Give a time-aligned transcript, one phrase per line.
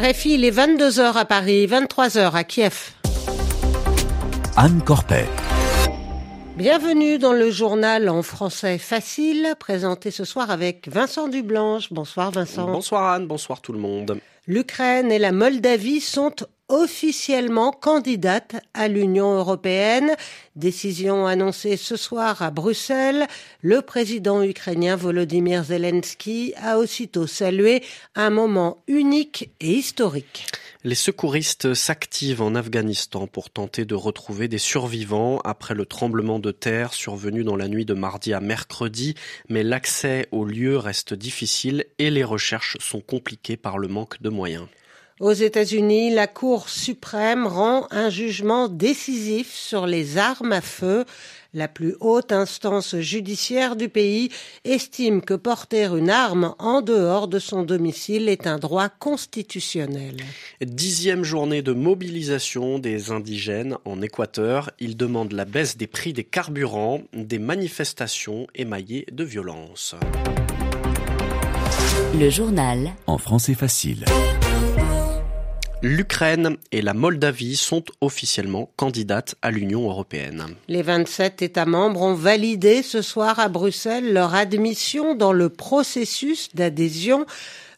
[0.00, 2.92] RFI, il est 22h à Paris, 23h à Kiev.
[4.56, 5.26] Anne Corpet.
[6.56, 11.92] Bienvenue dans le journal en français facile, présenté ce soir avec Vincent Dublanche.
[11.92, 12.64] Bonsoir Vincent.
[12.66, 14.18] Bonsoir Anne, bonsoir tout le monde.
[14.46, 16.34] L'Ukraine et la Moldavie sont
[16.70, 20.14] officiellement candidate à l'Union européenne.
[20.56, 23.26] Décision annoncée ce soir à Bruxelles.
[23.60, 27.82] Le président ukrainien Volodymyr Zelensky a aussitôt salué
[28.14, 30.46] un moment unique et historique.
[30.82, 36.52] Les secouristes s'activent en Afghanistan pour tenter de retrouver des survivants après le tremblement de
[36.52, 39.14] terre survenu dans la nuit de mardi à mercredi,
[39.50, 44.30] mais l'accès au lieu reste difficile et les recherches sont compliquées par le manque de
[44.30, 44.68] moyens.
[45.20, 51.04] Aux États-Unis, la Cour suprême rend un jugement décisif sur les armes à feu.
[51.52, 54.30] La plus haute instance judiciaire du pays
[54.64, 60.16] estime que porter une arme en dehors de son domicile est un droit constitutionnel.
[60.62, 64.70] Dixième journée de mobilisation des indigènes en Équateur.
[64.80, 69.94] Ils demandent la baisse des prix des carburants, des manifestations émaillées de violence.
[72.18, 74.06] Le journal en français facile.
[75.82, 80.44] L'Ukraine et la Moldavie sont officiellement candidates à l'Union européenne.
[80.68, 86.54] Les 27 États membres ont validé ce soir à Bruxelles leur admission dans le processus
[86.54, 87.24] d'adhésion.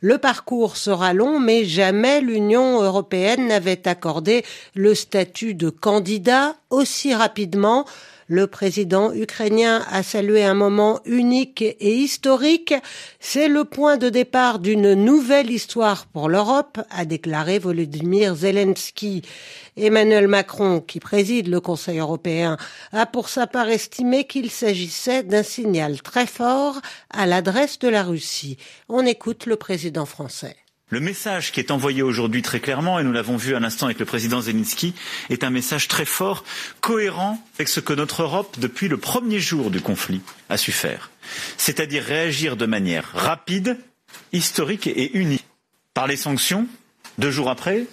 [0.00, 7.14] Le parcours sera long, mais jamais l'Union européenne n'avait accordé le statut de candidat aussi
[7.14, 7.84] rapidement.
[8.28, 12.74] Le président ukrainien a salué un moment unique et historique.
[13.20, 19.22] C'est le point de départ d'une nouvelle histoire pour l'Europe, a déclaré Volodymyr Zelensky.
[19.76, 22.56] Emmanuel Macron, qui préside le Conseil européen,
[22.92, 28.02] a pour sa part estimé qu'il s'agissait d'un signal très fort à l'adresse de la
[28.02, 28.58] Russie.
[28.88, 30.56] On écoute le président français.
[30.92, 33.98] Le message qui est envoyé aujourd'hui très clairement, et nous l'avons vu à l'instant avec
[33.98, 34.92] le président Zelensky,
[35.30, 36.44] est un message très fort,
[36.82, 40.20] cohérent avec ce que notre Europe, depuis le premier jour du conflit,
[40.50, 41.10] a su faire.
[41.56, 43.78] C'est-à-dire réagir de manière rapide,
[44.34, 45.42] historique et unie.
[45.94, 46.68] Par les sanctions,
[47.16, 47.86] deux jours après,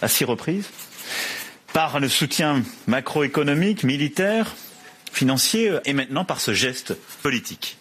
[0.00, 0.70] à six reprises,
[1.74, 4.56] par le soutien macroéconomique, militaire,
[5.12, 7.76] financier, et maintenant par ce geste politique.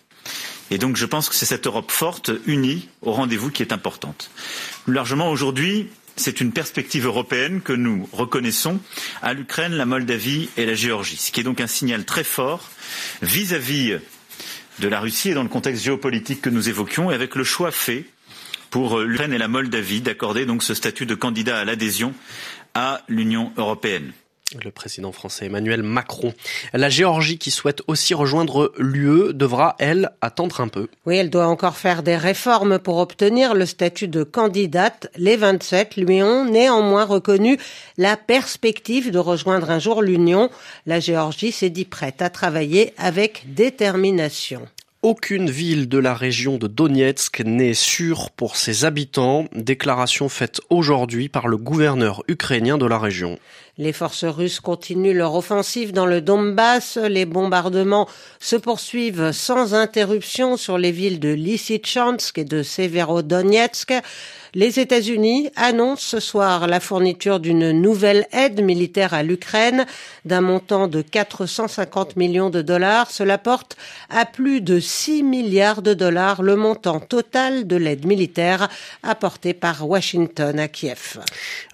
[0.72, 4.32] Et donc je pense que c'est cette Europe forte, unie, au rendez-vous qui est importante.
[4.86, 8.80] Plus largement, aujourd'hui, c'est une perspective européenne que nous reconnaissons
[9.22, 12.70] à l'Ukraine, la Moldavie et la Géorgie, ce qui est donc un signal très fort
[13.22, 14.00] vis-à-vis -vis
[14.80, 17.72] de la Russie et dans le contexte géopolitique que nous évoquions, et avec le choix
[17.72, 18.06] fait
[18.70, 22.14] pour l'Ukraine et la Moldavie d'accorder donc ce statut de candidat à l'adhésion
[22.74, 24.12] à l'Union européenne
[24.56, 26.34] le président français Emmanuel Macron.
[26.74, 30.88] La Géorgie qui souhaite aussi rejoindre l'UE devra, elle, attendre un peu.
[31.06, 35.10] Oui, elle doit encore faire des réformes pour obtenir le statut de candidate.
[35.18, 37.58] Les 27 lui ont néanmoins reconnu
[37.98, 40.50] la perspective de rejoindre un jour l'Union.
[40.86, 44.68] La Géorgie s'est dit prête à travailler avec détermination.
[45.04, 49.46] Aucune ville de la région de Donetsk n'est sûre pour ses habitants.
[49.54, 53.38] Déclaration faite aujourd'hui par le gouverneur ukrainien de la région.
[53.80, 56.98] Les forces russes continuent leur offensive dans le Donbass.
[56.98, 58.08] Les bombardements
[58.40, 63.94] se poursuivent sans interruption sur les villes de Lysychansk et de Severodonetsk.
[64.54, 69.86] Les États-Unis annoncent ce soir la fourniture d'une nouvelle aide militaire à l'Ukraine
[70.26, 73.12] d'un montant de 450 millions de dollars.
[73.12, 73.78] Cela porte
[74.10, 78.70] à plus de 6 milliards de dollars le montant total de l'aide militaire
[79.04, 81.20] apportée par Washington à Kiev.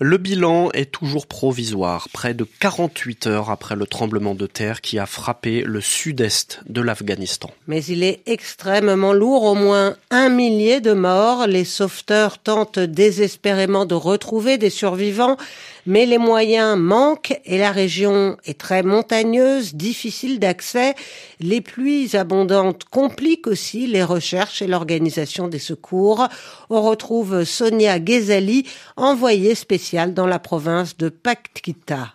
[0.02, 5.00] Le bilan est toujours provisoire, près de 48 heures après le tremblement de terre qui
[5.00, 7.52] a frappé le sud-est de l'Afghanistan.
[7.68, 11.48] Mais il est extrêmement lourd, au moins un millier de morts.
[11.48, 15.38] Les sauveteurs tentent désespérément de retrouver des survivants,
[15.86, 20.96] mais les moyens manquent et la région est très montagneuse, difficile d'accès.
[21.40, 26.28] Les pluies abondantes compliquent aussi les recherches et l'organisation des secours.
[26.69, 28.66] On retrouve Sonia Ghezali,
[28.96, 32.13] envoyée spéciale dans la province de Paktika.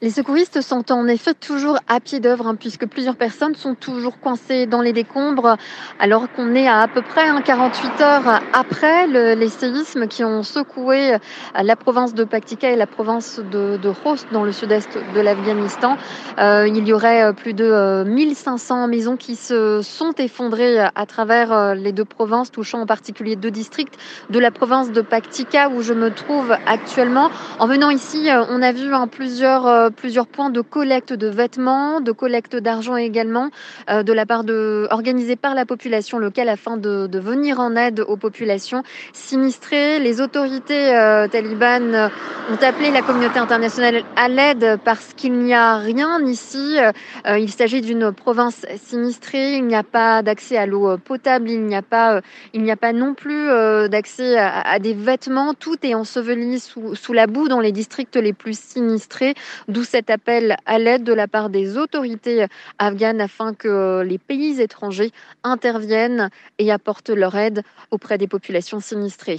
[0.00, 4.20] Les secouristes sont en effet toujours à pied d'œuvre, hein, puisque plusieurs personnes sont toujours
[4.20, 5.56] coincées dans les décombres,
[5.98, 10.44] alors qu'on est à à peu près 48 hein, heures après les séismes qui ont
[10.44, 11.18] secoué euh,
[11.60, 15.96] la province de Paktika et la province de, de Khost dans le sud-est de l'Afghanistan.
[16.38, 21.74] Euh, il y aurait euh, plus de 1500 maisons qui se sont effondrées à travers
[21.74, 23.98] les deux provinces, touchant en particulier deux districts
[24.30, 27.32] de la province de Paktika où je me trouve actuellement.
[27.58, 32.12] En venant ici, on a vu hein, plusieurs plusieurs points de collecte de vêtements, de
[32.12, 33.50] collecte d'argent également,
[33.88, 38.16] de la part de organisés par la population locale afin de, venir en aide aux
[38.16, 38.82] populations
[39.12, 39.98] sinistrées.
[39.98, 40.92] Les autorités
[41.30, 42.10] talibanes
[42.50, 46.76] ont appelé la communauté internationale à l'aide parce qu'il n'y a rien ici.
[47.26, 49.56] il s'agit d'une province sinistrée.
[49.56, 51.50] Il n'y a pas d'accès à l'eau potable.
[51.50, 52.20] Il n'y a pas,
[52.54, 53.48] il n'y a pas non plus
[53.88, 55.54] d'accès à, des vêtements.
[55.54, 59.34] Tout est enseveli sous la boue dans les districts les plus sinistrés,
[59.78, 62.46] d'où cet appel à l'aide de la part des autorités
[62.80, 65.12] afghanes afin que les pays étrangers
[65.44, 69.38] interviennent et apportent leur aide auprès des populations sinistrées.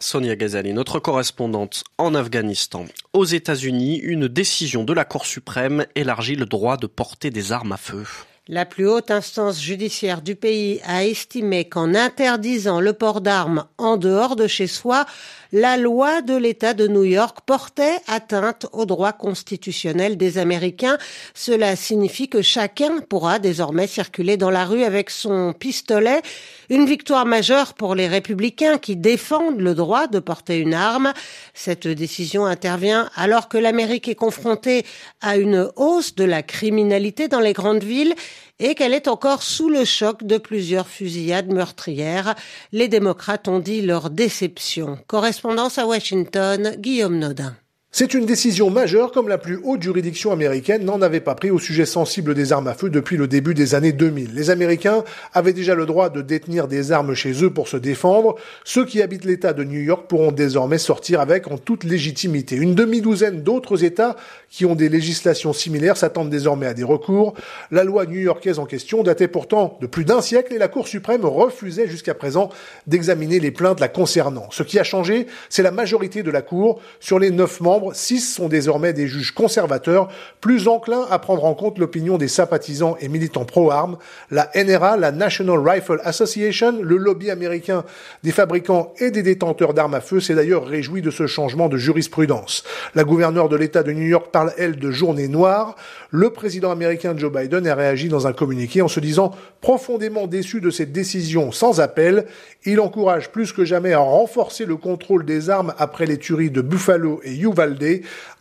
[0.00, 2.84] Sonia Ghazali, notre correspondante en Afghanistan.
[3.14, 7.72] Aux États-Unis, une décision de la Cour suprême élargit le droit de porter des armes
[7.72, 8.04] à feu.
[8.50, 13.96] La plus haute instance judiciaire du pays a estimé qu'en interdisant le port d'armes en
[13.96, 15.06] dehors de chez soi,
[15.50, 20.98] la loi de l'État de New York portait atteinte aux droits constitutionnels des Américains.
[21.32, 26.20] Cela signifie que chacun pourra désormais circuler dans la rue avec son pistolet.
[26.68, 31.14] Une victoire majeure pour les républicains qui défendent le droit de porter une arme.
[31.54, 34.84] Cette décision intervient alors que l'Amérique est confrontée
[35.22, 38.14] à une hausse de la criminalité dans les grandes villes
[38.58, 42.34] et qu'elle est encore sous le choc de plusieurs fusillades meurtrières.
[42.72, 44.98] Les démocrates ont dit leur déception.
[45.06, 47.56] Correspondance à Washington, Guillaume Nodin.
[47.96, 51.60] C'est une décision majeure comme la plus haute juridiction américaine n'en avait pas pris au
[51.60, 54.34] sujet sensible des armes à feu depuis le début des années 2000.
[54.34, 58.34] Les Américains avaient déjà le droit de détenir des armes chez eux pour se défendre.
[58.64, 62.56] Ceux qui habitent l'État de New York pourront désormais sortir avec en toute légitimité.
[62.56, 64.16] Une demi-douzaine d'autres États
[64.50, 67.34] qui ont des législations similaires s'attendent désormais à des recours.
[67.70, 71.24] La loi new-yorkaise en question datait pourtant de plus d'un siècle et la Cour suprême
[71.24, 72.50] refusait jusqu'à présent
[72.88, 74.48] d'examiner les plaintes la concernant.
[74.50, 76.80] Ce qui a changé, c'est la majorité de la Cour.
[76.98, 80.08] Sur les neuf membres, six sont désormais des juges conservateurs,
[80.40, 83.98] plus enclins à prendre en compte l'opinion des sympathisants et militants pro-armes.
[84.30, 87.84] La NRA, la National Rifle Association, le lobby américain
[88.22, 91.76] des fabricants et des détenteurs d'armes à feu, s'est d'ailleurs réjoui de ce changement de
[91.76, 92.64] jurisprudence.
[92.94, 95.76] La gouverneure de l'État de New York parle, elle, de journée noire.
[96.10, 100.60] Le président américain Joe Biden a réagi dans un communiqué en se disant profondément déçu
[100.60, 102.26] de cette décision sans appel.
[102.64, 106.60] Il encourage plus que jamais à renforcer le contrôle des armes après les tueries de
[106.60, 107.73] Buffalo et Uvalde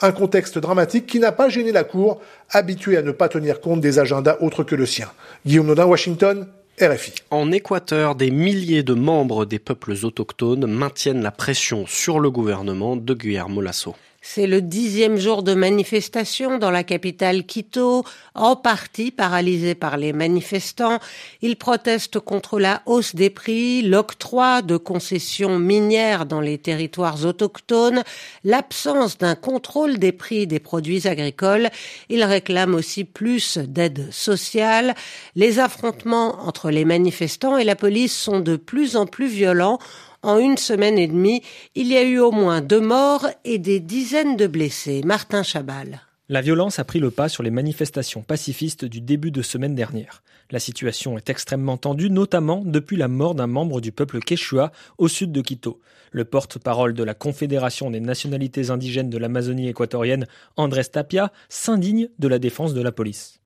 [0.01, 3.81] un contexte dramatique qui n'a pas gêné la Cour, habituée à ne pas tenir compte
[3.81, 5.09] des agendas autres que le sien.
[5.45, 6.47] Guillaume Nodin, Washington,
[6.81, 7.13] RFI.
[7.29, 12.95] En Équateur, des milliers de membres des peuples autochtones maintiennent la pression sur le gouvernement
[12.95, 13.95] de Guillermo Lasso.
[14.25, 18.05] C'est le dixième jour de manifestation dans la capitale Quito,
[18.35, 20.99] en partie paralysée par les manifestants.
[21.41, 28.01] Ils protestent contre la hausse des prix, l'octroi de concessions minières dans les territoires autochtones,
[28.45, 31.69] l'absence d'un contrôle des prix des produits agricoles.
[32.07, 34.95] Ils réclament aussi plus d'aide sociale.
[35.35, 39.79] Les affrontements entre les manifestants et la police sont de plus en plus violents.
[40.23, 41.41] En une semaine et demie,
[41.75, 45.01] il y a eu au moins deux morts et des dizaines de blessés.
[45.03, 45.99] Martin Chabal.
[46.29, 50.23] La violence a pris le pas sur les manifestations pacifistes du début de semaine dernière.
[50.49, 55.09] La situation est extrêmement tendue, notamment depuis la mort d'un membre du peuple quechua au
[55.09, 55.81] sud de Quito.
[56.11, 60.25] Le porte-parole de la Confédération des nationalités indigènes de l'Amazonie équatorienne,
[60.55, 63.41] Andrés Tapia, s'indigne de la défense de la police.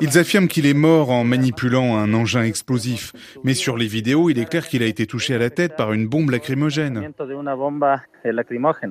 [0.00, 4.38] Ils affirment qu'il est mort en manipulant un engin explosif, mais sur les vidéos, il
[4.38, 7.12] est clair qu'il a été touché à la tête par une bombe lacrymogène.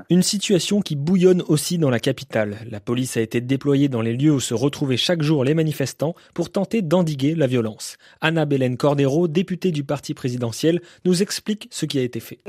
[0.10, 2.58] Une situation qui bouillonne aussi dans la capitale.
[2.70, 6.14] La police a été déployée dans les lieux où se retrouvaient chaque jour les manifestants
[6.34, 7.98] pour tenter d'endiguer la violence.
[8.22, 12.40] Anna Belén Cordero, députée du parti présidentiel, nous explique ce qui a été fait.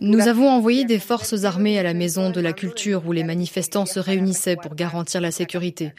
[0.00, 3.86] Nous avons envoyé des forces armées à la maison de la culture où les manifestants
[3.86, 5.92] se réunissaient pour garantir la sécurité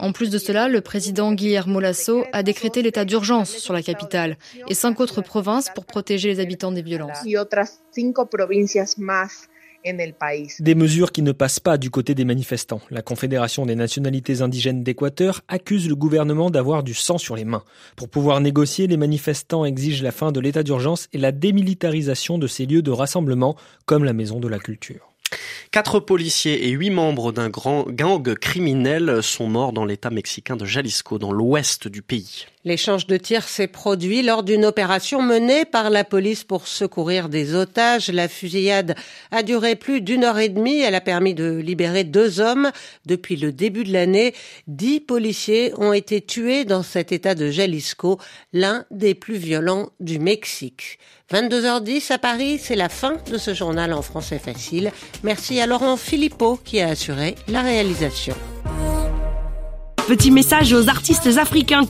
[0.00, 4.36] en plus de cela, le président Guillermo Lasso a décrété l'état d'urgence sur la capitale
[4.68, 7.22] et cinq autres provinces pour protéger les habitants des violences.
[10.60, 12.80] Des mesures qui ne passent pas du côté des manifestants.
[12.90, 17.64] La Confédération des nationalités indigènes d'Équateur accuse le gouvernement d'avoir du sang sur les mains.
[17.96, 22.46] Pour pouvoir négocier, les manifestants exigent la fin de l'état d'urgence et la démilitarisation de
[22.46, 25.11] ces lieux de rassemblement comme la Maison de la Culture.
[25.72, 30.66] Quatre policiers et huit membres d'un grand gang criminel sont morts dans l'état mexicain de
[30.66, 32.44] Jalisco, dans l'ouest du pays.
[32.64, 37.56] L'échange de tirs s'est produit lors d'une opération menée par la police pour secourir des
[37.56, 38.08] otages.
[38.08, 38.94] La fusillade
[39.32, 40.80] a duré plus d'une heure et demie.
[40.80, 42.70] Elle a permis de libérer deux hommes.
[43.04, 44.32] Depuis le début de l'année,
[44.68, 48.20] dix policiers ont été tués dans cet état de Jalisco,
[48.52, 51.00] l'un des plus violents du Mexique.
[51.32, 54.92] 22h10 à Paris, c'est la fin de ce journal en français facile.
[55.24, 58.36] Merci à Laurent Philippot qui a assuré la réalisation.
[60.08, 61.84] Petit message aux artistes africains